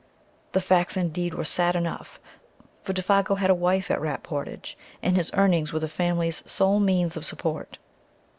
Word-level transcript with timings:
The 0.53 0.61
facts, 0.61 0.97
indeed, 0.97 1.35
were 1.35 1.45
sad 1.45 1.75
enough, 1.75 2.19
for 2.81 2.91
Défago 2.91 3.37
had 3.37 3.51
a 3.51 3.53
wife 3.53 3.91
at 3.91 4.01
Rat 4.01 4.23
Portage, 4.23 4.75
and 5.03 5.15
his 5.15 5.29
earnings 5.35 5.71
were 5.73 5.79
the 5.79 5.87
family's 5.87 6.43
sole 6.51 6.79
means 6.79 7.15
of 7.15 7.23
support. 7.23 7.77